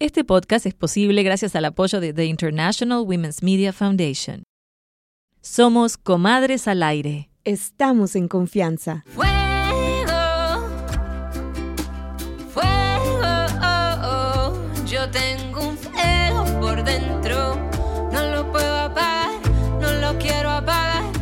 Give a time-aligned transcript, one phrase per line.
[0.00, 4.44] Este podcast es posible gracias al apoyo de The International Women's Media Foundation.
[5.42, 7.28] Somos Comadres al Aire.
[7.44, 9.04] Estamos en confianza.
[9.08, 9.28] Fuego,
[12.48, 14.86] fuego, oh, oh.
[14.86, 17.56] yo tengo un fuego por dentro,
[18.10, 19.38] no lo puedo apagar,
[19.82, 21.12] no lo quiero apagar.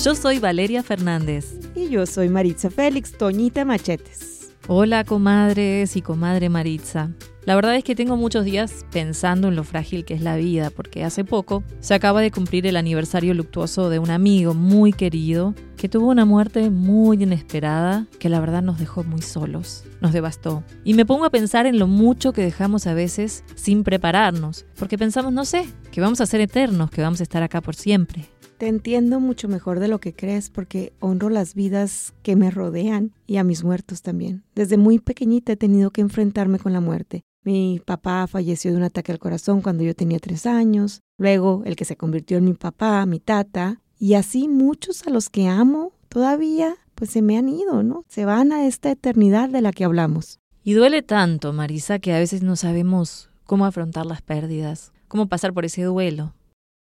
[0.00, 1.58] Yo soy Valeria Fernández.
[1.74, 4.52] Y yo soy Maritza Félix, Toñita Machetes.
[4.68, 7.10] Hola comadres y comadre Maritza.
[7.48, 10.68] La verdad es que tengo muchos días pensando en lo frágil que es la vida,
[10.68, 15.54] porque hace poco se acaba de cumplir el aniversario luctuoso de un amigo muy querido
[15.78, 20.62] que tuvo una muerte muy inesperada que la verdad nos dejó muy solos, nos devastó.
[20.84, 24.98] Y me pongo a pensar en lo mucho que dejamos a veces sin prepararnos, porque
[24.98, 28.26] pensamos, no sé, que vamos a ser eternos, que vamos a estar acá por siempre.
[28.58, 33.12] Te entiendo mucho mejor de lo que crees porque honro las vidas que me rodean
[33.26, 34.42] y a mis muertos también.
[34.54, 38.82] Desde muy pequeñita he tenido que enfrentarme con la muerte mi papá falleció de un
[38.82, 42.54] ataque al corazón cuando yo tenía tres años, luego el que se convirtió en mi
[42.54, 47.48] papá, mi tata, y así muchos a los que amo todavía pues se me han
[47.48, 48.04] ido, ¿no?
[48.08, 50.40] Se van a esta eternidad de la que hablamos.
[50.64, 55.54] Y duele tanto, Marisa, que a veces no sabemos cómo afrontar las pérdidas, cómo pasar
[55.54, 56.34] por ese duelo.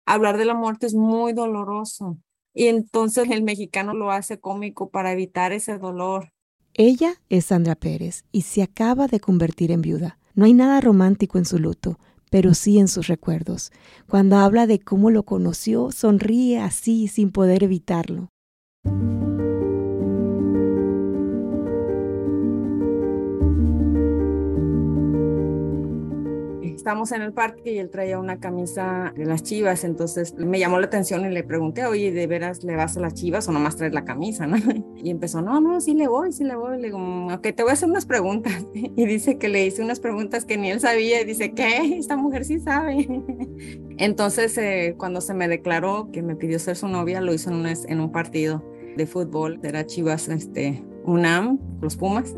[0.07, 2.19] Hablar de la muerte es muy doloroso
[2.53, 6.33] y entonces el mexicano lo hace cómico para evitar ese dolor.
[6.75, 10.19] Ella es Sandra Pérez y se acaba de convertir en viuda.
[10.35, 11.99] No hay nada romántico en su luto,
[12.31, 13.73] pero sí en sus recuerdos.
[14.09, 18.29] Cuando habla de cómo lo conoció, sonríe así sin poder evitarlo.
[26.81, 30.81] Estamos en el parque y él traía una camisa de las chivas, entonces me llamó
[30.81, 33.77] la atención y le pregunté, oye, ¿de veras le vas a las chivas o nomás
[33.77, 34.47] traes la camisa?
[34.47, 34.57] ¿no?
[34.97, 36.79] Y empezó, no, no, sí le voy, sí le voy.
[36.79, 36.99] Le digo,
[37.35, 38.65] ok, te voy a hacer unas preguntas.
[38.73, 41.99] Y dice que le hice unas preguntas que ni él sabía y dice, ¿qué?
[41.99, 43.07] Esta mujer sí sabe.
[43.99, 47.57] Entonces, eh, cuando se me declaró que me pidió ser su novia, lo hizo en
[47.57, 48.65] un, en un partido
[48.97, 52.35] de fútbol, era Chivas este, UNAM, los Pumas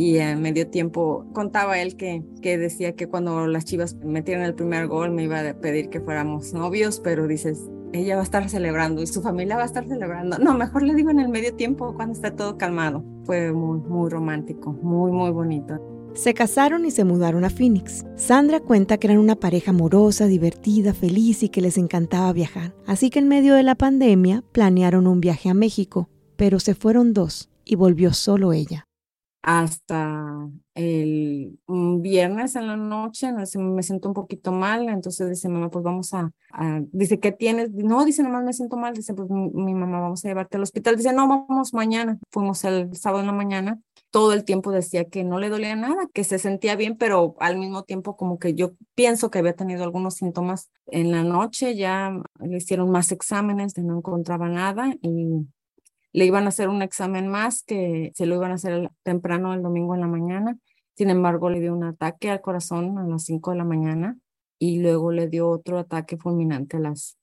[0.00, 4.54] y en medio tiempo contaba él que, que decía que cuando las chivas metieron el
[4.54, 8.48] primer gol me iba a pedir que fuéramos novios, pero dices, ella va a estar
[8.48, 10.38] celebrando y su familia va a estar celebrando.
[10.38, 13.04] No, mejor le digo en el medio tiempo cuando está todo calmado.
[13.24, 15.78] Fue muy, muy romántico, muy, muy bonito.
[16.14, 18.06] Se casaron y se mudaron a Phoenix.
[18.16, 22.74] Sandra cuenta que eran una pareja amorosa, divertida, feliz y que les encantaba viajar.
[22.86, 27.12] Así que en medio de la pandemia planearon un viaje a México, pero se fueron
[27.12, 28.86] dos y volvió solo ella
[29.42, 35.82] hasta el viernes en la noche, me siento un poquito mal, entonces dice mamá, pues
[35.82, 36.30] vamos a,
[36.92, 37.70] dice, ¿qué tienes?
[37.70, 40.96] No, dice, nomás me siento mal, dice, pues mi, mamá, vamos a llevarte al hospital,
[40.96, 43.80] dice, no, vamos mañana, fuimos el sábado en la mañana,
[44.10, 47.58] todo el tiempo decía que no le dolía nada, que se sentía bien, pero al
[47.58, 52.12] mismo tiempo como que yo pienso que había tenido algunos síntomas en la noche, ya
[52.40, 55.46] le hicieron más exámenes, no encontraba nada y
[56.12, 59.62] le iban a hacer un examen más que se lo iban a hacer temprano el
[59.62, 60.58] domingo en la mañana.
[60.96, 64.18] Sin embargo, le dio un ataque al corazón a las 5 de la mañana
[64.58, 67.16] y luego le dio otro ataque fulminante a las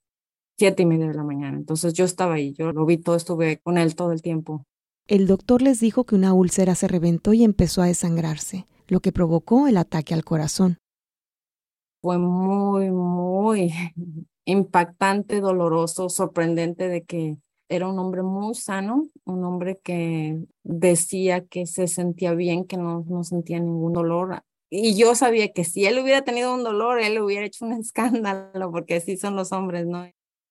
[0.57, 1.57] siete y media de la mañana.
[1.57, 4.65] Entonces yo estaba ahí, yo lo vi todo, estuve con él todo el tiempo.
[5.05, 9.11] El doctor les dijo que una úlcera se reventó y empezó a desangrarse, lo que
[9.11, 10.79] provocó el ataque al corazón.
[12.01, 13.71] Fue muy, muy
[14.45, 17.37] impactante, doloroso, sorprendente de que
[17.69, 23.05] era un hombre muy sano, un hombre que decía que se sentía bien, que no,
[23.07, 24.41] no sentía ningún dolor.
[24.69, 28.71] Y yo sabía que si él hubiera tenido un dolor, él hubiera hecho un escándalo,
[28.71, 30.05] porque así son los hombres, ¿no?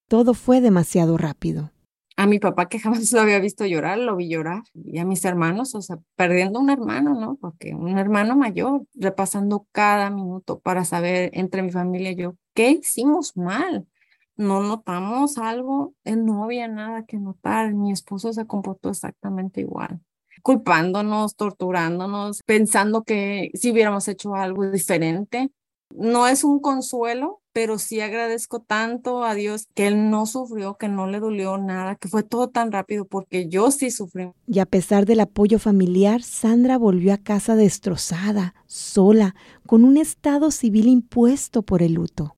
[0.09, 1.73] Todo fue demasiado rápido.
[2.19, 4.63] A mi papá, que jamás lo había visto llorar, lo vi llorar.
[4.73, 7.37] Y a mis hermanos, o sea, perdiendo un hermano, ¿no?
[7.37, 12.71] Porque un hermano mayor, repasando cada minuto para saber entre mi familia y yo, ¿qué
[12.71, 13.87] hicimos mal?
[14.37, 17.75] No notamos algo, no había nada que notar.
[17.75, 20.01] Mi esposo se comportó exactamente igual,
[20.43, 25.51] culpándonos, torturándonos, pensando que si hubiéramos hecho algo diferente.
[25.95, 30.89] No es un consuelo, pero sí agradezco tanto a Dios que él no sufrió, que
[30.89, 34.31] no le dolió nada, que fue todo tan rápido porque yo sí sufrí.
[34.49, 40.51] Y a pesar del apoyo familiar, Sandra volvió a casa destrozada, sola, con un estado
[40.51, 42.36] civil impuesto por el luto.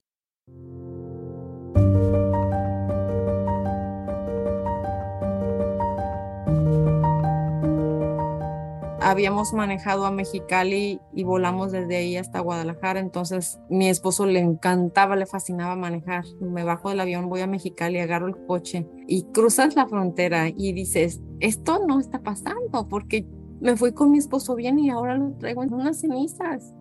[9.09, 15.15] Habíamos manejado a Mexicali y volamos desde ahí hasta Guadalajara, entonces mi esposo le encantaba,
[15.15, 16.25] le fascinaba manejar.
[16.39, 20.73] Me bajo del avión, voy a Mexicali, agarro el coche y cruzas la frontera y
[20.73, 23.25] dices, esto no está pasando porque
[23.59, 26.73] me fui con mi esposo bien y ahora lo traigo en unas cenizas.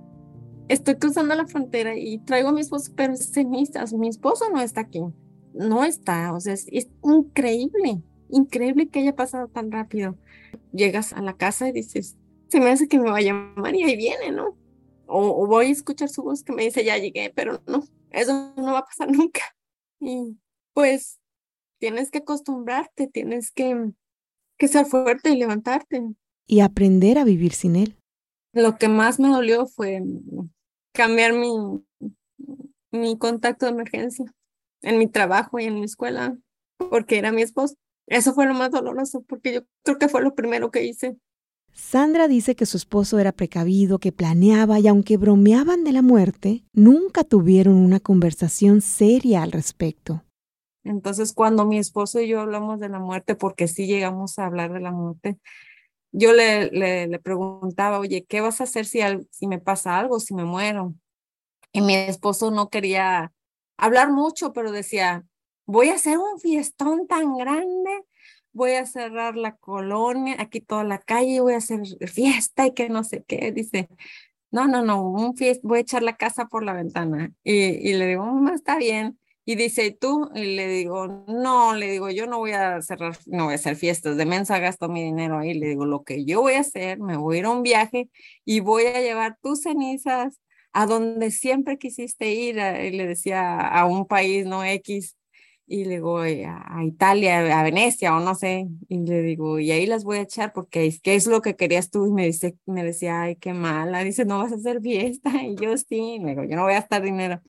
[0.68, 4.60] estoy cruzando la frontera y traigo a mi esposo, pero es cenizas, mi esposo no
[4.60, 5.02] está aquí,
[5.54, 6.66] no está, o sea, es,
[7.02, 10.16] increíble, increíble que haya pasado tan rápido.
[10.78, 12.16] Llegas a la casa y dices,
[12.48, 14.56] se me hace que me va a llamar y ahí viene, ¿no?
[15.06, 18.52] O, o, voy a escuchar su voz que me dice, ya llegué, pero no, eso
[18.56, 19.42] no va a pasar nunca.
[20.00, 20.38] Y
[20.72, 21.18] pues
[21.78, 23.90] tienes que acostumbrarte, tienes que,
[24.56, 26.14] que ser fuerte y levantarte.
[26.46, 27.96] Y aprender a vivir sin él.
[28.52, 30.02] Lo que más me dolió fue
[30.92, 31.50] cambiar mi,
[32.90, 34.32] mi contacto de emergencia
[34.82, 36.36] en mi trabajo y en mi escuela,
[36.76, 37.76] porque era mi esposo.
[38.08, 41.16] Eso fue lo más doloroso, porque yo creo que fue lo primero que hice.
[41.72, 46.64] Sandra dice que su esposo era precavido, que planeaba y aunque bromeaban de la muerte,
[46.72, 50.24] nunca tuvieron una conversación seria al respecto.
[50.82, 54.72] Entonces, cuando mi esposo y yo hablamos de la muerte, porque sí llegamos a hablar
[54.72, 55.38] de la muerte,
[56.10, 59.00] yo le, le, preguntaba, oye, ¿qué vas a hacer si,
[59.30, 60.94] si me pasa algo, si me muero?
[61.72, 63.32] Y mi esposo no quería
[63.76, 65.24] hablar mucho, pero decía,
[65.68, 67.90] voy a hacer un fiestón tan grande,
[68.52, 72.88] voy a cerrar la colonia, aquí toda la calle, voy a hacer fiesta y que
[72.88, 73.52] no sé qué.
[73.52, 73.88] Dice,
[74.50, 77.32] no, no, no, un fiesta, voy a echar la casa por la ventana.
[77.44, 79.18] Y, y le digo, no, está bien.
[79.44, 80.30] Y dice, ¿y tú?
[80.34, 83.76] Y le digo, no, le digo, yo no voy a cerrar, no voy a hacer
[83.76, 85.52] fiestas, de mensa gasto mi dinero ahí.
[85.52, 88.08] Le digo, lo que yo voy a hacer, me voy a ir a un viaje
[88.46, 90.40] y voy a llevar tus cenizas
[90.72, 92.56] a donde siempre quisiste ir.
[92.56, 95.17] Y le decía a un país, no X.
[95.70, 98.68] Y le digo, a Italia, a Venecia o no sé.
[98.88, 101.90] Y le digo, y ahí las voy a echar porque ¿qué es lo que querías
[101.90, 102.06] tú?
[102.06, 104.02] Y me, dice, me decía, ay, qué mala.
[104.02, 105.30] Dice, no vas a hacer fiesta.
[105.42, 107.42] Y yo sí, le digo, yo no voy a gastar dinero.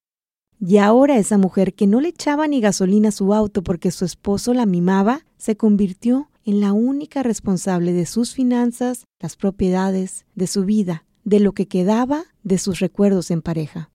[0.60, 4.04] Y ahora esa mujer que no le echaba ni gasolina a su auto porque su
[4.04, 10.48] esposo la mimaba, se convirtió en la única responsable de sus finanzas, las propiedades, de
[10.48, 13.92] su vida, de lo que quedaba de sus recuerdos en pareja.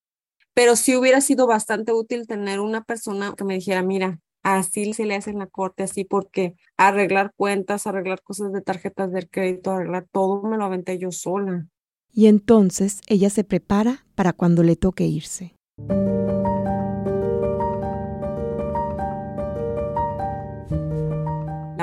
[0.55, 5.05] Pero sí hubiera sido bastante útil tener una persona que me dijera, mira, así se
[5.05, 9.73] le hace en la corte, así porque arreglar cuentas, arreglar cosas de tarjetas de crédito,
[9.73, 11.67] arreglar todo, me lo aventé yo sola.
[12.13, 15.57] Y entonces ella se prepara para cuando le toque irse.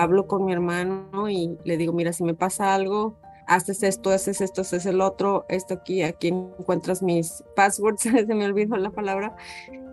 [0.02, 3.20] hablo con mi hermano y le digo, mira, si me pasa algo,
[3.52, 8.46] haces esto, haces esto, haces el otro, esto aquí, aquí encuentras mis passwords, se me
[8.46, 9.36] olvidó la palabra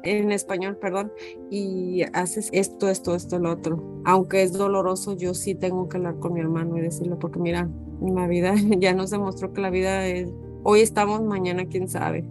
[0.05, 1.13] en español, perdón,
[1.51, 3.83] y haces esto, esto, esto, el otro.
[4.05, 7.69] Aunque es doloroso, yo sí tengo que hablar con mi hermano y decirle, porque mira,
[8.01, 10.31] la vida ya nos demostró que la vida es,
[10.63, 12.25] hoy estamos, mañana quién sabe.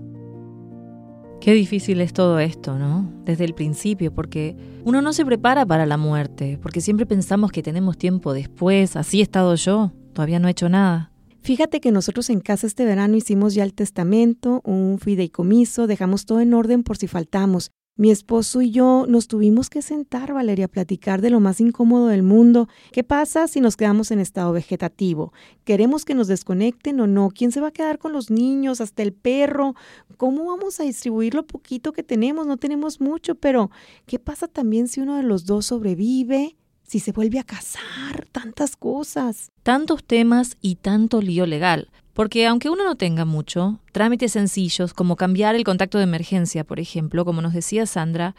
[1.42, 3.12] Qué difícil es todo esto, ¿no?
[3.26, 7.62] Desde el principio, porque uno no se prepara para la muerte, porque siempre pensamos que
[7.62, 11.12] tenemos tiempo después, así he estado yo, todavía no he hecho nada.
[11.48, 16.42] Fíjate que nosotros en casa este verano hicimos ya el testamento, un fideicomiso, dejamos todo
[16.42, 17.72] en orden por si faltamos.
[17.96, 22.08] Mi esposo y yo nos tuvimos que sentar, Valeria, a platicar de lo más incómodo
[22.08, 22.68] del mundo.
[22.92, 25.32] ¿Qué pasa si nos quedamos en estado vegetativo?
[25.64, 27.30] ¿Queremos que nos desconecten o no?
[27.34, 28.82] ¿Quién se va a quedar con los niños?
[28.82, 29.74] ¿Hasta el perro?
[30.18, 32.46] ¿Cómo vamos a distribuir lo poquito que tenemos?
[32.46, 33.72] No tenemos mucho, pero
[34.06, 36.58] ¿qué pasa también si uno de los dos sobrevive?
[36.88, 39.52] Si se vuelve a casar, tantas cosas.
[39.62, 41.90] Tantos temas y tanto lío legal.
[42.14, 46.80] Porque aunque uno no tenga mucho, trámites sencillos como cambiar el contacto de emergencia, por
[46.80, 48.36] ejemplo, como nos decía Sandra,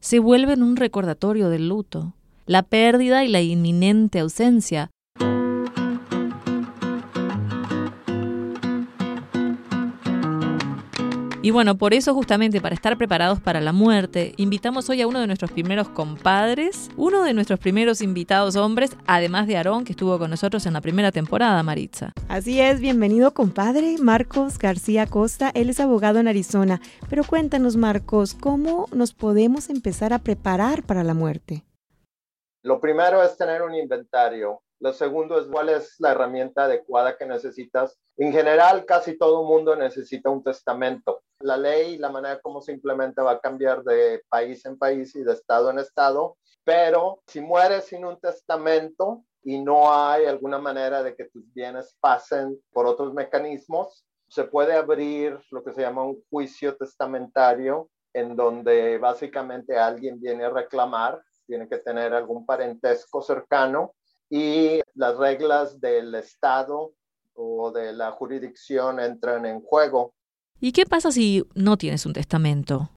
[0.00, 2.14] se vuelven un recordatorio del luto.
[2.46, 4.90] La pérdida y la inminente ausencia
[11.42, 15.20] Y bueno, por eso justamente para estar preparados para la muerte, invitamos hoy a uno
[15.20, 20.18] de nuestros primeros compadres, uno de nuestros primeros invitados hombres, además de Aarón, que estuvo
[20.18, 22.12] con nosotros en la primera temporada, Maritza.
[22.28, 26.82] Así es, bienvenido compadre, Marcos García Costa, él es abogado en Arizona.
[27.08, 31.64] Pero cuéntanos, Marcos, ¿cómo nos podemos empezar a preparar para la muerte?
[32.62, 37.26] Lo primero es tener un inventario lo segundo es cuál es la herramienta adecuada que
[37.26, 37.98] necesitas.
[38.16, 41.22] En general, casi todo mundo necesita un testamento.
[41.40, 45.22] La ley, la manera como se implementa va a cambiar de país en país y
[45.22, 51.02] de estado en estado, pero si mueres sin un testamento y no hay alguna manera
[51.02, 56.04] de que tus bienes pasen por otros mecanismos, se puede abrir lo que se llama
[56.04, 63.20] un juicio testamentario en donde básicamente alguien viene a reclamar, tiene que tener algún parentesco
[63.22, 63.92] cercano
[64.30, 66.94] y las reglas del Estado
[67.34, 70.14] o de la jurisdicción entran en juego.
[70.60, 72.90] ¿Y qué pasa si no tienes un testamento?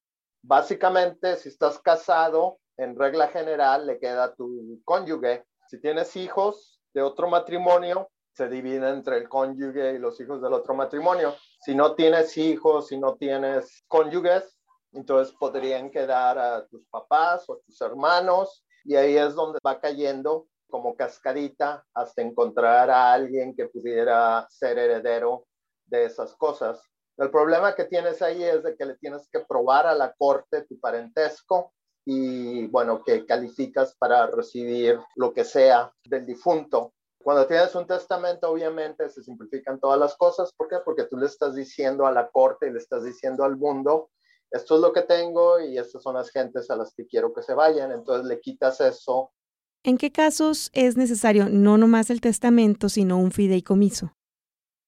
[0.44, 5.46] Básicamente, si estás casado, en regla general le queda a tu cónyuge.
[5.68, 10.54] Si tienes hijos de otro matrimonio, se divide entre el cónyuge y los hijos del
[10.54, 11.36] otro matrimonio.
[11.60, 14.60] Si no tienes hijos, si no tienes cónyuges,
[14.92, 19.80] entonces podrían quedar a tus papás o a tus hermanos y ahí es donde va
[19.80, 25.46] cayendo como cascadita hasta encontrar a alguien que pudiera ser heredero
[25.86, 26.82] de esas cosas.
[27.15, 30.63] El problema que tienes ahí es de que le tienes que probar a la corte
[30.63, 31.75] tu parentesco
[32.06, 36.96] y bueno, que calificas para recibir lo que sea del difunto.
[37.20, 40.51] Cuando tienes un testamento, obviamente se simplifican todas las cosas.
[40.58, 40.77] ¿Por qué?
[40.84, 44.10] Porque tú le estás diciendo a la corte y le estás diciendo al mundo,
[44.50, 47.44] esto es lo que tengo y estas son las gentes a las que quiero que
[47.44, 47.92] se vayan.
[47.92, 49.32] Entonces le quitas eso.
[49.86, 54.13] ¿En qué casos es necesario no nomás el testamento, sino un fideicomiso?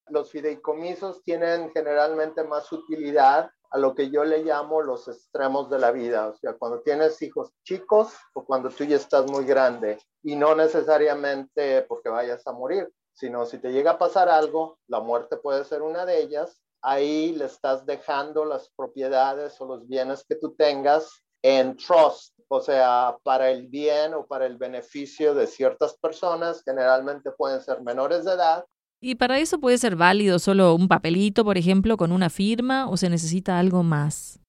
[0.07, 5.79] Los fideicomisos tienen generalmente más utilidad a lo que yo le llamo los extremos de
[5.79, 9.97] la vida, o sea, cuando tienes hijos chicos o cuando tú ya estás muy grande
[10.23, 15.01] y no necesariamente porque vayas a morir, sino si te llega a pasar algo, la
[15.01, 20.23] muerte puede ser una de ellas, ahí le estás dejando las propiedades o los bienes
[20.23, 25.47] que tú tengas en trust, o sea, para el bien o para el beneficio de
[25.47, 28.65] ciertas personas, generalmente pueden ser menores de edad
[29.07, 32.97] ¿Y para eso puede ser válido solo un papelito, por ejemplo, con una firma o
[32.97, 34.39] se necesita algo más?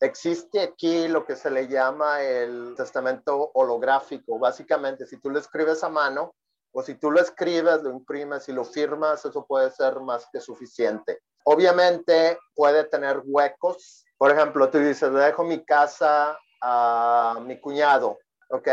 [0.00, 4.38] Existe aquí lo que se le llama el testamento holográfico.
[4.38, 6.34] Básicamente, si tú lo escribes a mano
[6.72, 10.40] o si tú lo escribes, lo imprimes y lo firmas, eso puede ser más que
[10.40, 11.20] suficiente.
[11.44, 14.04] Obviamente puede tener huecos.
[14.16, 18.18] Por ejemplo, tú dices, dejo mi casa a mi cuñado,
[18.50, 18.68] ¿ok?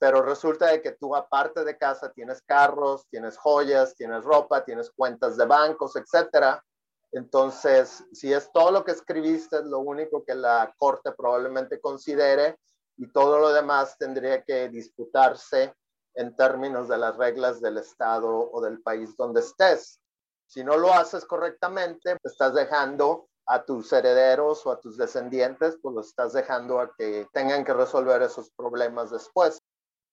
[0.00, 4.90] pero resulta de que tú aparte de casa tienes carros, tienes joyas, tienes ropa, tienes
[4.90, 6.64] cuentas de bancos, etcétera.
[7.12, 12.56] Entonces, si es todo lo que escribiste, es lo único que la corte probablemente considere
[12.96, 15.74] y todo lo demás tendría que disputarse
[16.14, 20.00] en términos de las reglas del estado o del país donde estés.
[20.46, 25.94] Si no lo haces correctamente, estás dejando a tus herederos o a tus descendientes, pues
[25.94, 29.60] lo estás dejando a que tengan que resolver esos problemas después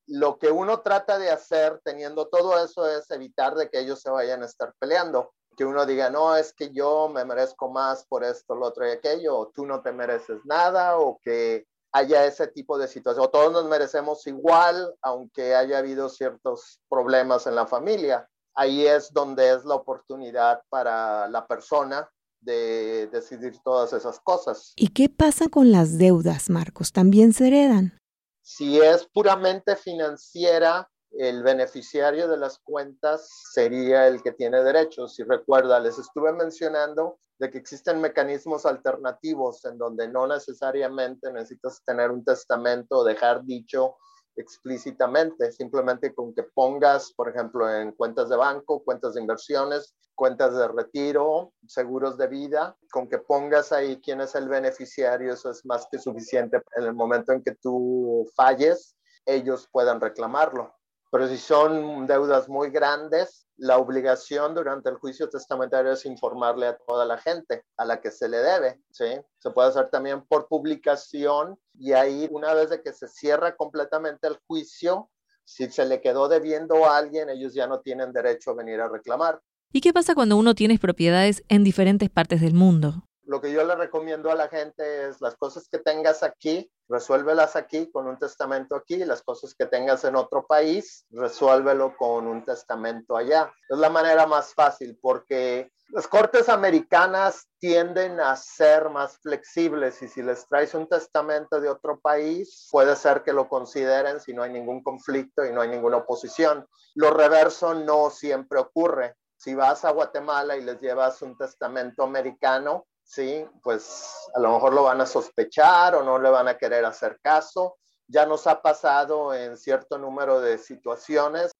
[0.07, 4.09] lo que uno trata de hacer teniendo todo eso es evitar de que ellos se
[4.09, 5.33] vayan a estar peleando.
[5.55, 8.91] Que uno diga, no, es que yo me merezco más por esto, lo otro y
[8.91, 13.25] aquello, o tú no te mereces nada, o que haya ese tipo de situación.
[13.25, 18.29] O todos nos merecemos igual, aunque haya habido ciertos problemas en la familia.
[18.55, 22.09] Ahí es donde es la oportunidad para la persona
[22.47, 24.73] de decidir todas esas cosas.
[24.75, 26.91] ¿Y qué pasa con las deudas, Marcos?
[26.91, 27.99] ¿También se heredan?
[28.41, 35.15] Si es puramente financiera, el beneficiario de las cuentas sería el que tiene derechos.
[35.15, 41.83] Si recuerda, les estuve mencionando de que existen mecanismos alternativos en donde no necesariamente necesitas
[41.85, 43.95] tener un testamento o dejar dicho
[44.37, 50.55] explícitamente, simplemente con que pongas, por ejemplo, en cuentas de banco, cuentas de inversiones, cuentas
[50.55, 55.65] de retiro, seguros de vida, con que pongas ahí quién es el beneficiario, eso es
[55.65, 56.61] más que suficiente.
[56.75, 60.73] En el momento en que tú falles, ellos puedan reclamarlo.
[61.11, 66.77] Pero si son deudas muy grandes, la obligación durante el juicio testamentario es informarle a
[66.77, 69.19] toda la gente a la que se le debe, ¿sí?
[69.39, 74.37] Se puede hacer también por publicación y ahí una vez que se cierra completamente el
[74.47, 75.09] juicio,
[75.43, 78.89] si se le quedó debiendo a alguien, ellos ya no tienen derecho a venir a
[78.89, 79.41] reclamar.
[79.73, 83.03] ¿Y qué pasa cuando uno tiene propiedades en diferentes partes del mundo?
[83.27, 87.57] Lo que yo le recomiendo a la gente es las cosas que tengas aquí, resuélvelas
[87.57, 92.45] aquí con un testamento aquí, las cosas que tengas en otro país, resuélvelo con un
[92.45, 93.51] testamento allá.
[93.67, 100.07] Es la manera más fácil porque las cortes americanas tienden a ser más flexibles y
[100.07, 104.43] si les traes un testamento de otro país, puede ser que lo consideren si no
[104.43, 106.65] hay ningún conflicto y no hay ninguna oposición.
[106.95, 109.17] Lo reverso no siempre ocurre.
[109.35, 113.45] Si vas a Guatemala y les llevas un testamento americano, ¿sí?
[113.63, 117.19] Pues a lo mejor lo van a sospechar o no le van a querer hacer
[117.21, 117.77] caso.
[118.07, 121.51] Ya nos ha pasado en cierto número de situaciones.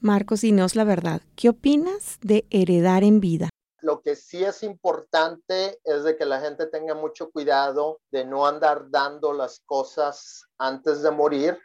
[0.00, 3.48] Marcos, y no es la verdad, ¿qué opinas de heredar en vida?
[3.80, 8.46] Lo que sí es importante es de que la gente tenga mucho cuidado de no
[8.46, 11.58] andar dando las cosas antes de morir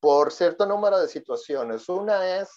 [0.00, 1.88] por cierto número de situaciones.
[1.88, 2.48] Una es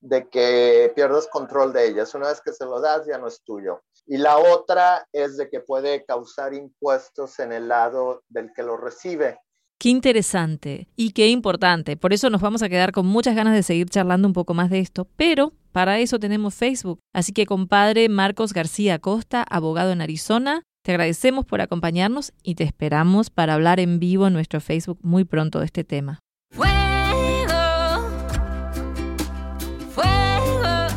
[0.00, 2.14] de que pierdas control de ellas.
[2.14, 3.82] Una vez que se lo das, ya no es tuyo.
[4.06, 8.76] Y la otra es de que puede causar impuestos en el lado del que lo
[8.76, 9.38] recibe.
[9.78, 11.96] Qué interesante y qué importante.
[11.96, 14.70] Por eso nos vamos a quedar con muchas ganas de seguir charlando un poco más
[14.70, 17.00] de esto, pero para eso tenemos Facebook.
[17.12, 22.64] Así que compadre Marcos García Costa, abogado en Arizona, te agradecemos por acompañarnos y te
[22.64, 26.20] esperamos para hablar en vivo en nuestro Facebook muy pronto de este tema.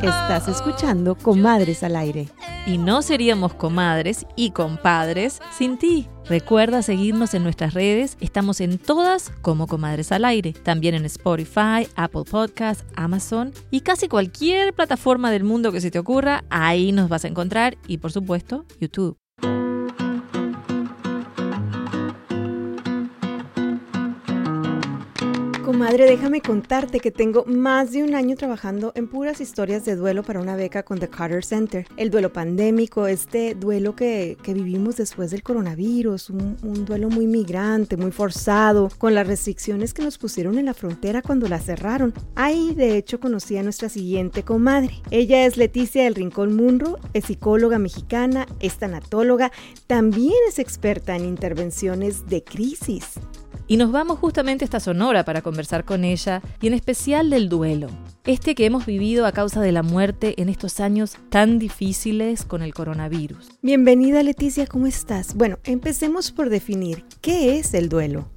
[0.06, 2.30] Estás escuchando Comadres al Aire.
[2.68, 6.08] Y no seríamos comadres y compadres sin ti.
[6.26, 11.88] Recuerda seguirnos en nuestras redes, estamos en todas como Comadres al Aire, también en Spotify,
[11.96, 17.10] Apple Podcasts, Amazon y casi cualquier plataforma del mundo que se te ocurra, ahí nos
[17.10, 19.18] vas a encontrar y por supuesto YouTube.
[25.66, 30.22] Comadre, déjame contarte que tengo más de un año trabajando en puras historias de duelo
[30.22, 31.88] para una beca con The Carter Center.
[31.98, 37.26] El duelo pandémico, este duelo que, que vivimos después del coronavirus, un, un, duelo muy
[37.26, 42.14] migrante, muy forzado, con las restricciones que nos pusieron en la frontera cuando la cerraron.
[42.36, 45.02] Ahí, de hecho, conocí a nuestra siguiente comadre.
[45.10, 49.52] Ella es Leticia del Rincón Munro, es psicóloga mexicana, es tanatóloga,
[49.88, 53.20] también es experta en intervenciones de crisis.
[53.68, 57.50] Y nos vamos justamente a esta Sonora para conversar con ella y en especial del
[57.50, 57.88] duelo,
[58.24, 62.62] este que hemos vivido a causa de la muerte en estos años tan difíciles con
[62.62, 63.50] el coronavirus.
[63.64, 65.34] Bienvenida Leticia, ¿cómo estás?
[65.34, 68.28] Bueno, empecemos por definir qué es el duelo.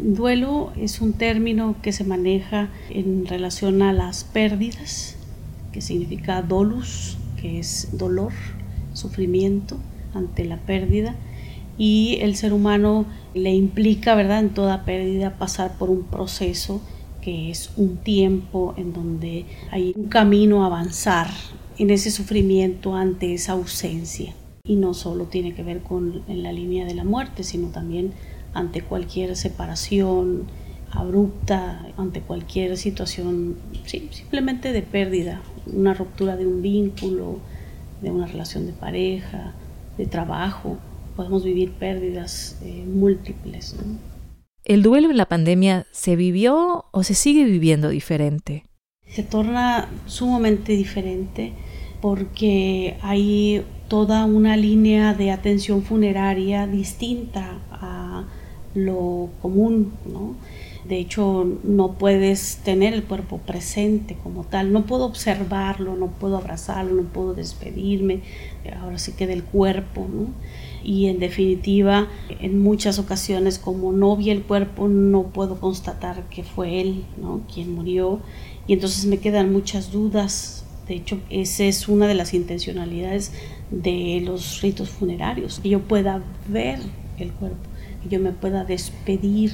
[0.00, 5.14] Duelo es un término que se maneja en relación a las pérdidas,
[5.70, 8.32] que significa dolus, que es dolor,
[8.92, 9.76] sufrimiento
[10.14, 11.14] ante la pérdida
[11.76, 16.80] y el ser humano le implica, ¿verdad?, en toda pérdida pasar por un proceso
[17.20, 21.28] que es un tiempo en donde hay un camino a avanzar
[21.78, 24.34] en ese sufrimiento ante esa ausencia.
[24.66, 28.12] Y no solo tiene que ver con en la línea de la muerte, sino también
[28.52, 30.44] ante cualquier separación
[30.90, 37.38] abrupta, ante cualquier situación simplemente de pérdida, una ruptura de un vínculo,
[38.00, 39.54] de una relación de pareja,
[39.98, 40.78] de trabajo,
[41.16, 43.74] podemos vivir pérdidas eh, múltiples.
[43.74, 43.98] ¿no?
[44.64, 48.64] ¿El duelo en la pandemia se vivió o se sigue viviendo diferente?
[49.06, 51.52] Se torna sumamente diferente
[52.00, 58.24] porque hay toda una línea de atención funeraria distinta a
[58.74, 60.34] lo común, ¿no?
[60.86, 66.36] De hecho, no puedes tener el cuerpo presente como tal, no puedo observarlo, no puedo
[66.36, 68.20] abrazarlo, no puedo despedirme,
[68.80, 70.26] ahora sí que del cuerpo, ¿no?
[70.84, 72.08] Y en definitiva
[72.40, 77.40] en muchas ocasiones como no vi el cuerpo no puedo constatar que fue él ¿no?
[77.52, 78.20] quien murió
[78.66, 83.32] y entonces me quedan muchas dudas de hecho esa es una de las intencionalidades
[83.70, 86.78] de los ritos funerarios que yo pueda ver
[87.18, 87.56] el cuerpo
[88.02, 89.52] que yo me pueda despedir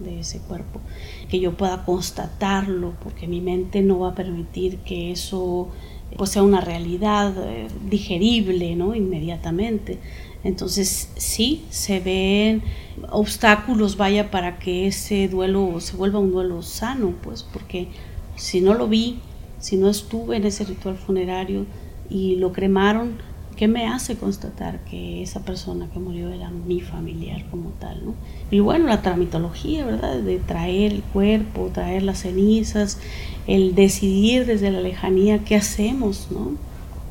[0.00, 0.80] de ese cuerpo
[1.28, 5.68] que yo pueda constatarlo porque mi mente no va a permitir que eso
[6.16, 8.94] pues sea una realidad eh, digerible ¿no?
[8.94, 9.98] inmediatamente
[10.44, 12.62] entonces sí, se ven
[13.10, 17.88] obstáculos, vaya, para que ese duelo se vuelva un duelo sano, pues, porque
[18.36, 19.20] si no lo vi,
[19.58, 21.66] si no estuve en ese ritual funerario
[22.10, 23.18] y lo cremaron,
[23.56, 28.04] ¿qué me hace constatar que esa persona que murió era mi familiar como tal?
[28.04, 28.14] ¿no?
[28.50, 30.18] Y bueno, la tramitología, ¿verdad?
[30.18, 32.98] De traer el cuerpo, traer las cenizas,
[33.46, 36.56] el decidir desde la lejanía qué hacemos, ¿no?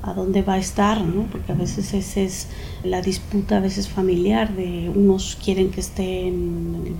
[0.03, 1.23] A dónde va a estar, ¿no?
[1.31, 2.47] Porque a veces esa es
[2.83, 6.93] la disputa a veces familiar de unos quieren que esté en el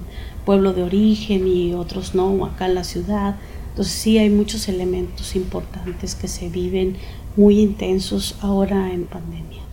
[0.46, 3.36] pueblo de origen y otros no, acá en la ciudad.
[3.70, 6.98] Entonces sí hay muchos elementos importantes que se viven
[7.36, 9.71] muy intensos ahora en pandemia.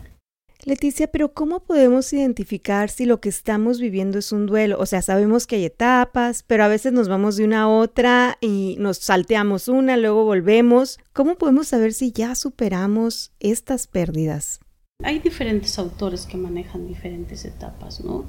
[0.68, 4.76] Leticia, pero ¿cómo podemos identificar si lo que estamos viviendo es un duelo?
[4.78, 8.36] O sea, sabemos que hay etapas, pero a veces nos vamos de una a otra
[8.42, 10.98] y nos salteamos una, luego volvemos.
[11.14, 14.60] ¿Cómo podemos saber si ya superamos estas pérdidas?
[15.02, 18.26] Hay diferentes autores que manejan diferentes etapas, ¿no?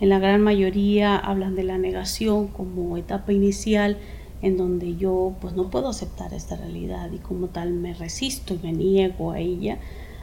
[0.00, 3.98] En la gran mayoría hablan de la negación como etapa inicial
[4.40, 8.60] en donde yo pues no puedo aceptar esta realidad y como tal me resisto y
[8.60, 9.78] me niego a ella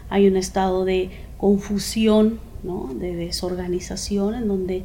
[0.10, 2.40] hay un estado de confusión,
[2.96, 4.84] de desorganización, en donde,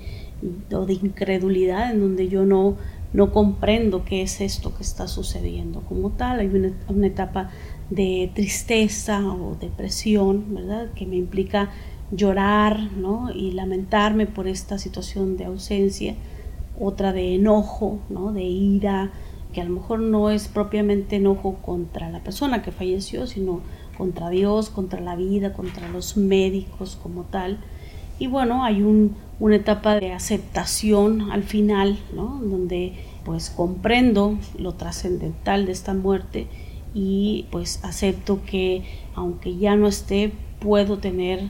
[0.73, 2.77] o de incredulidad, en donde yo no,
[3.13, 6.41] no comprendo qué es esto que está sucediendo como tal.
[6.41, 7.51] Hay una, una etapa
[7.91, 10.93] de tristeza o depresión, ¿verdad?
[10.95, 11.71] Que me implica
[12.11, 13.31] llorar ¿no?
[13.33, 16.15] y lamentarme por esta situación de ausencia.
[16.79, 18.33] Otra de enojo, ¿no?
[18.33, 19.13] de ira,
[19.53, 23.61] que a lo mejor no es propiamente enojo contra la persona que falleció, sino
[23.97, 27.59] contra Dios, contra la vida, contra los médicos como tal.
[28.19, 32.41] Y bueno, hay un, una etapa de aceptación al final, ¿no?
[32.43, 32.93] Donde
[33.25, 36.47] pues comprendo lo trascendental de esta muerte
[36.95, 41.49] y pues acepto que aunque ya no esté, puedo tener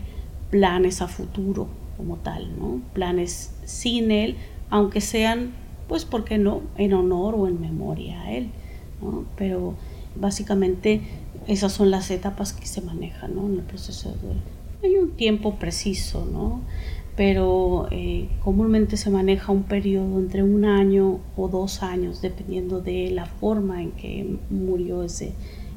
[0.50, 2.80] planes a futuro como tal, ¿no?
[2.92, 4.36] Planes sin él,
[4.70, 5.52] aunque sean,
[5.88, 8.50] pues, ¿por qué no?, en honor o en memoria a él,
[9.00, 9.24] ¿no?
[9.36, 9.74] Pero
[10.16, 11.02] básicamente
[11.46, 13.46] esas son las etapas que se manejan ¿no?
[13.46, 14.40] en el proceso de duelo.
[14.82, 16.62] Hay un tiempo preciso, ¿no?
[17.16, 23.10] pero eh, comúnmente se maneja un periodo entre un año o dos años, dependiendo de
[23.10, 25.32] la forma en que murió ese,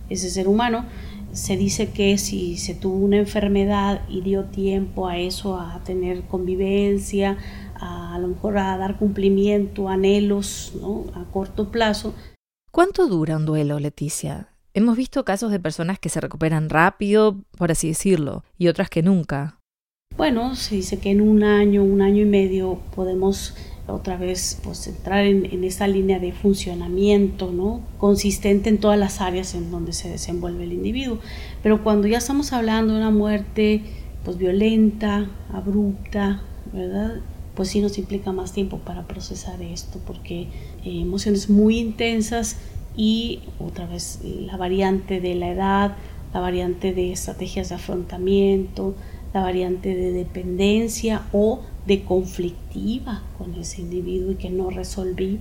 [0.09, 0.85] ese ser humano.
[1.33, 6.23] Se dice que si se tuvo una enfermedad y dio tiempo a eso, a tener
[6.23, 7.37] convivencia,
[7.75, 11.05] a, lo mejor a dar cumplimiento, anhelos ¿no?
[11.13, 12.15] a corto plazo.
[12.71, 14.49] ¿Cuánto dura un duelo, Leticia?
[14.77, 19.01] Hemos visto casos de personas que se recuperan rápido, por así decirlo, y otras que
[19.01, 19.57] nunca.
[20.15, 23.55] Bueno, se dice que en un año, un año y medio podemos
[23.87, 27.81] otra vez pues entrar en, esa línea de funcionamiento, ¿no?
[27.97, 31.17] Consistente en todas las áreas en donde se desenvuelve el individuo.
[31.63, 33.81] Pero cuando ya estamos hablando de una muerte
[34.23, 37.15] pues violenta, abrupta, ¿verdad?
[37.55, 40.41] Pues sí nos implica más tiempo para procesar esto, porque
[40.85, 42.57] eh, emociones muy intensas
[42.97, 45.95] y otra vez la variante de la edad,
[46.33, 48.95] la variante de estrategias de afrontamiento,
[49.33, 55.39] la variante de dependencia o de conflictiva con ese individuo y que no resolví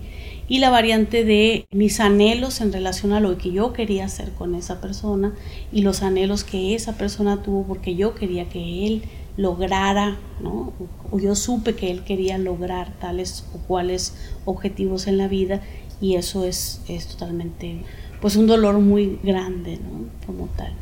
[0.48, 4.54] y la variante de mis anhelos en relación a lo que yo quería hacer con
[4.54, 5.34] esa persona
[5.72, 9.02] y los anhelos que esa persona tuvo porque yo quería que él
[9.36, 10.72] lograra, ¿no?
[11.10, 14.14] o yo supe que él quería lograr tales o cuales
[14.44, 15.60] objetivos en la vida
[16.00, 17.82] y eso es, es totalmente
[18.20, 20.26] pues un dolor muy grande ¿no?
[20.26, 20.72] como tal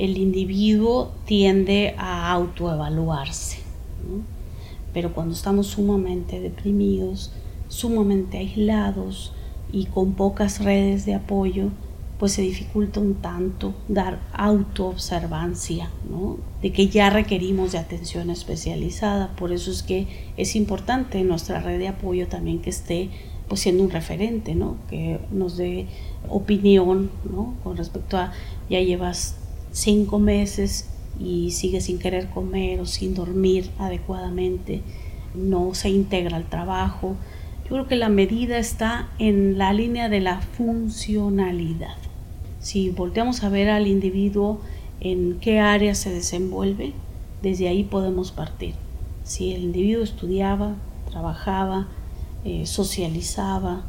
[0.00, 3.58] el individuo tiende a autoevaluarse.
[4.94, 7.32] Pero cuando estamos sumamente deprimidos,
[7.68, 9.34] sumamente aislados
[9.70, 11.68] y con pocas redes de apoyo,
[12.18, 16.38] pues se dificulta un tanto dar autoobservancia, ¿no?
[16.62, 19.36] de que ya requerimos de atención especializada.
[19.36, 23.10] Por eso es que es importante nuestra red de apoyo también que esté
[23.50, 24.76] pues siendo un referente, ¿no?
[24.88, 25.86] que nos dé
[26.28, 27.54] opinión ¿no?
[27.64, 28.32] con respecto a
[28.70, 29.38] ya llevas
[29.72, 34.82] cinco meses y sigue sin querer comer o sin dormir adecuadamente,
[35.34, 37.16] no se integra al trabajo.
[37.64, 41.96] Yo creo que la medida está en la línea de la funcionalidad.
[42.60, 44.60] Si volteamos a ver al individuo
[45.00, 46.92] en qué área se desenvuelve,
[47.42, 48.74] desde ahí podemos partir.
[49.24, 50.76] Si el individuo estudiaba,
[51.10, 51.88] trabajaba,
[52.44, 53.82] eh, socializaba,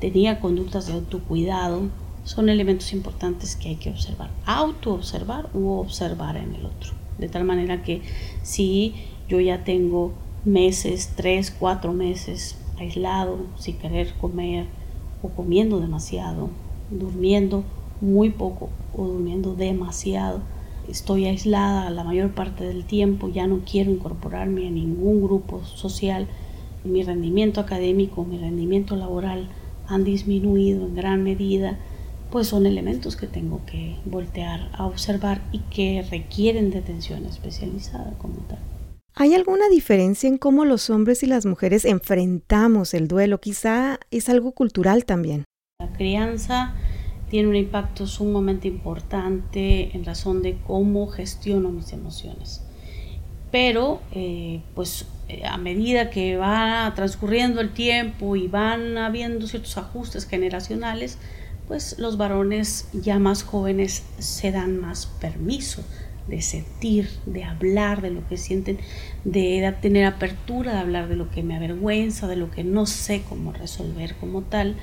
[0.00, 1.82] tenía conductas de autocuidado,
[2.24, 4.30] son elementos importantes que hay que observar.
[4.44, 6.92] Autoobservar u observar en el otro.
[7.18, 8.02] De tal manera que
[8.42, 8.94] si
[9.28, 10.12] yo ya tengo
[10.44, 14.66] meses, tres, cuatro meses aislado, sin querer comer
[15.22, 16.50] o comiendo demasiado,
[16.90, 17.64] durmiendo
[18.00, 20.40] muy poco o durmiendo demasiado,
[20.88, 26.28] estoy aislada la mayor parte del tiempo, ya no quiero incorporarme a ningún grupo social,
[26.86, 29.48] mi rendimiento académico, mi rendimiento laboral
[29.88, 31.78] han disminuido en gran medida,
[32.30, 38.12] pues son elementos que tengo que voltear a observar y que requieren de atención especializada
[38.18, 38.58] como tal.
[39.14, 43.40] ¿Hay alguna diferencia en cómo los hombres y las mujeres enfrentamos el duelo?
[43.40, 45.44] Quizá es algo cultural también.
[45.80, 46.74] La crianza
[47.30, 52.65] tiene un impacto sumamente importante en razón de cómo gestiono mis emociones.
[53.50, 59.76] Pero, eh, pues eh, a medida que va transcurriendo el tiempo y van habiendo ciertos
[59.78, 61.18] ajustes generacionales,
[61.66, 65.82] pues los varones ya más jóvenes se dan más permiso
[66.28, 68.78] de sentir, de hablar de lo que sienten,
[69.24, 73.22] de tener apertura, de hablar de lo que me avergüenza, de lo que no sé
[73.28, 74.76] cómo resolver como tal.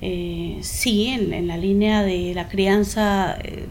[0.00, 3.66] Eh, sí, en, la línea de la crianza eh,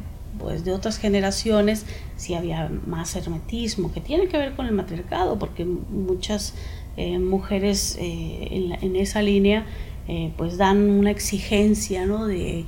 [0.50, 5.66] de otras generaciones, sí había más hermetismo, que tiene que ver con el matriarcado, porque
[5.66, 6.54] muchas
[6.98, 9.66] eh, mujeres en, en esa línea
[10.08, 12.66] eh, pues dan una exigencia de,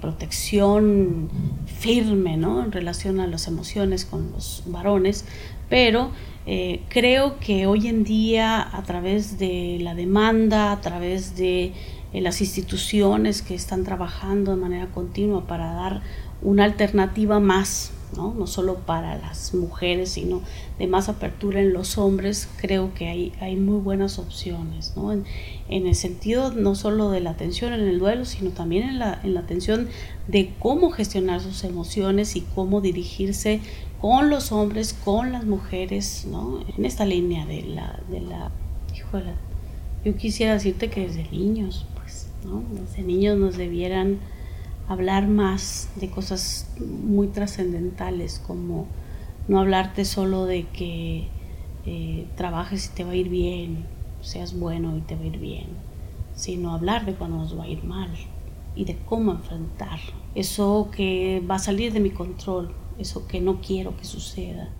[0.00, 1.28] protección
[1.66, 2.62] firme ¿no?
[2.62, 5.24] en relación a las emociones con los varones,
[5.68, 6.10] pero
[6.46, 11.72] eh, creo que hoy en día a través de la demanda, a través de
[12.12, 16.02] eh, las instituciones que están trabajando de manera continua para dar
[16.42, 18.34] una alternativa más ¿no?
[18.34, 20.42] no solo para las mujeres, sino
[20.78, 25.12] de más apertura en los hombres, creo que hay, hay muy buenas opciones, ¿no?
[25.12, 25.26] en,
[25.68, 29.34] el sentido no solo de la atención en el duelo, sino también en la, en
[29.34, 29.88] la atención
[30.26, 33.60] de cómo gestionar sus emociones y cómo dirigirse
[34.00, 36.64] con los hombres, con las mujeres, ¿no?
[36.76, 38.50] en esta línea de la, de la,
[40.04, 42.62] yo quisiera decirte que desde niños, pues, ¿no?
[42.70, 44.18] desde niños nos debieran
[44.88, 48.86] hablar más de cosas muy trascendentales, como
[49.46, 51.28] no hablarte solo de que
[51.86, 53.84] eh, trabajes y te va a ir bien,
[54.20, 55.68] seas bueno y te va a ir bien,
[56.34, 58.10] sino hablar de cuando nos va a ir mal,
[58.74, 59.98] y de cómo enfrentar
[60.34, 64.70] eso que va a salir de mi control, eso que no quiero que suceda.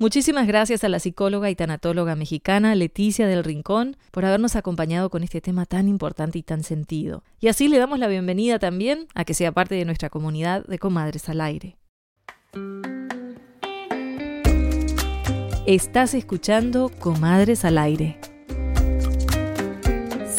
[0.00, 5.22] Muchísimas gracias a la psicóloga y tanatóloga mexicana Leticia del Rincón por habernos acompañado con
[5.22, 7.22] este tema tan importante y tan sentido.
[7.38, 10.78] Y así le damos la bienvenida también a que sea parte de nuestra comunidad de
[10.78, 11.76] Comadres al Aire.
[15.66, 18.18] Estás escuchando Comadres al Aire.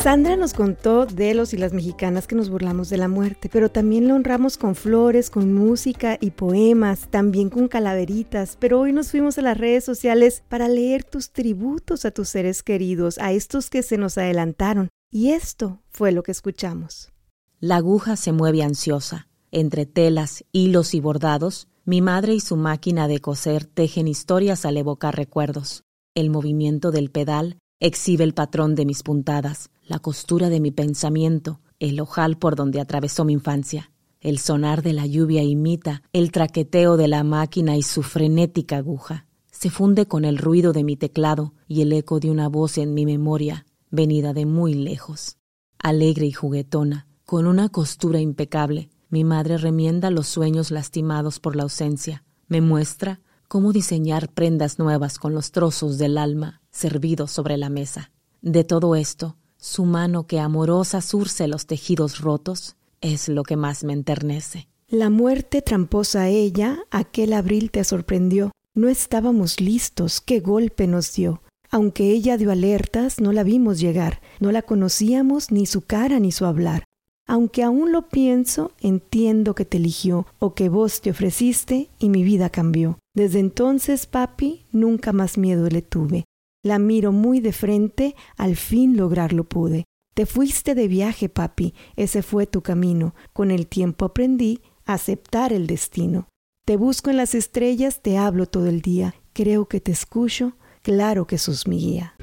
[0.03, 3.69] Sandra nos contó de los y las mexicanas que nos burlamos de la muerte, pero
[3.69, 9.11] también la honramos con flores, con música y poemas, también con calaveritas, pero hoy nos
[9.11, 13.69] fuimos a las redes sociales para leer tus tributos a tus seres queridos, a estos
[13.69, 14.89] que se nos adelantaron.
[15.11, 17.11] Y esto fue lo que escuchamos.
[17.59, 19.27] La aguja se mueve ansiosa.
[19.51, 24.77] Entre telas, hilos y bordados, mi madre y su máquina de coser tejen historias al
[24.77, 25.83] evocar recuerdos.
[26.15, 31.59] El movimiento del pedal exhibe el patrón de mis puntadas, la costura de mi pensamiento,
[31.77, 33.91] el ojal por donde atravesó mi infancia.
[34.21, 39.27] El sonar de la lluvia imita el traqueteo de la máquina y su frenética aguja.
[39.51, 42.93] Se funde con el ruido de mi teclado y el eco de una voz en
[42.93, 45.35] mi memoria, venida de muy lejos.
[45.77, 51.63] Alegre y juguetona, con una costura impecable, mi madre remienda los sueños lastimados por la
[51.63, 52.23] ausencia.
[52.47, 58.11] Me muestra cómo diseñar prendas nuevas con los trozos del alma servidos sobre la mesa.
[58.41, 63.83] De todo esto, su mano que amorosa surce los tejidos rotos es lo que más
[63.83, 64.67] me enternece.
[64.89, 68.51] La muerte tramposa ella aquel abril te sorprendió.
[68.73, 71.43] No estábamos listos, qué golpe nos dio.
[71.69, 76.31] Aunque ella dio alertas, no la vimos llegar, no la conocíamos ni su cara ni
[76.31, 76.83] su hablar.
[77.27, 82.23] Aunque aún lo pienso, entiendo que te eligió o que vos te ofreciste y mi
[82.23, 82.97] vida cambió.
[83.15, 86.25] Desde entonces, papi, nunca más miedo le tuve.
[86.63, 89.85] La miro muy de frente, al fin lograrlo pude.
[90.13, 93.15] Te fuiste de viaje, papi, ese fue tu camino.
[93.33, 96.27] Con el tiempo aprendí a aceptar el destino.
[96.67, 99.15] Te busco en las estrellas, te hablo todo el día.
[99.33, 102.13] Creo que te escucho, claro que sos mi guía.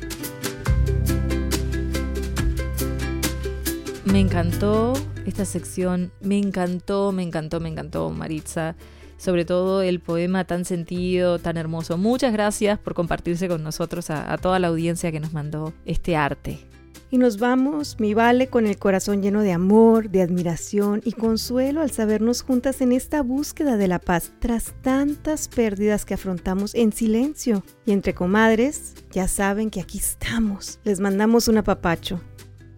[4.05, 4.93] Me encantó
[5.27, 8.77] esta sección, me encantó, me encantó, me encantó, Maritza
[9.19, 11.99] sobre todo el poema tan sentido, tan hermoso.
[11.99, 16.61] Muchas gracias por compartirse con nosotros a, toda la audiencia que nos mandó este arte.
[17.11, 21.81] Y nos vamos, mi vale, con el corazón lleno de amor, de admiración y consuelo
[21.81, 26.93] al sabernos juntas en esta búsqueda de la paz tras tantas pérdidas que afrontamos en
[26.93, 27.65] silencio.
[27.87, 30.81] Y entre comadres, ya saben que aquí estamos.
[30.85, 32.21] Les mandamos un apapacho.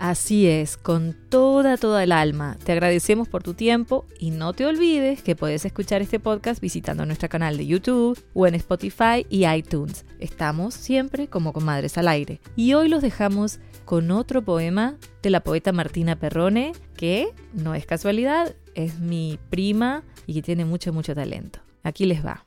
[0.01, 2.57] Así es, con toda, toda el alma.
[2.65, 7.05] Te agradecemos por tu tiempo y no te olvides que puedes escuchar este podcast visitando
[7.05, 10.07] nuestro canal de YouTube o en Spotify y iTunes.
[10.19, 12.41] Estamos siempre como comadres al aire.
[12.57, 17.85] Y hoy los dejamos con otro poema de la poeta Martina Perrone, que no es
[17.85, 21.61] casualidad, es mi prima y que tiene mucho, mucho talento.
[21.83, 22.47] Aquí les va.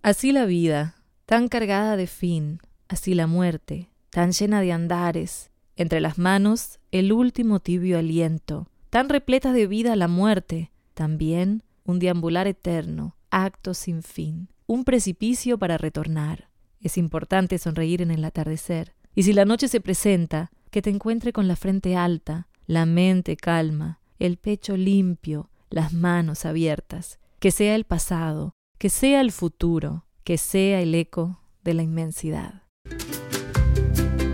[0.00, 0.94] Así la vida,
[1.26, 5.49] tan cargada de fin, así la muerte, tan llena de andares,
[5.80, 11.98] entre las manos, el último tibio aliento, tan repleta de vida la muerte, también un
[11.98, 16.50] deambular eterno, acto sin fin, un precipicio para retornar.
[16.82, 21.32] Es importante sonreír en el atardecer, y si la noche se presenta, que te encuentre
[21.32, 27.74] con la frente alta, la mente calma, el pecho limpio, las manos abiertas, que sea
[27.74, 32.64] el pasado, que sea el futuro, que sea el eco de la inmensidad.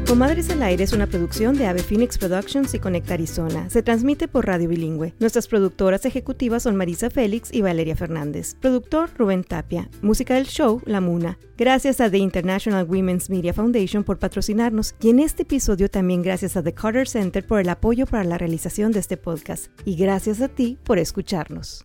[0.07, 3.69] Comadres al Aire es una producción de Ave Phoenix Productions y Conecta Arizona.
[3.69, 5.15] Se transmite por radio bilingüe.
[5.19, 8.55] Nuestras productoras ejecutivas son Marisa Félix y Valeria Fernández.
[8.61, 9.91] Productor Rubén Tapia.
[10.03, 11.39] Música del show La Muna.
[11.59, 16.57] Gracias a The International Women's Media Foundation por patrocinarnos y en este episodio también gracias
[16.57, 19.73] a The Carter Center por el apoyo para la realización de este podcast.
[19.85, 21.85] Y gracias a ti por escucharnos.